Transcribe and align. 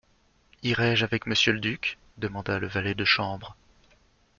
Irai-je 0.63 1.03
avec 1.05 1.27
monsieur 1.27 1.53
le 1.53 1.59
duc, 1.59 1.99
demanda 2.17 2.57
le 2.57 2.65
valet 2.65 2.95
de 2.95 3.05
chambre. 3.05 3.55